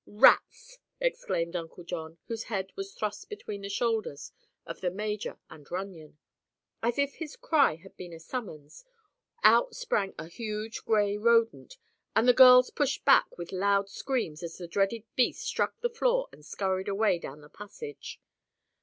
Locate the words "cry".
7.35-7.75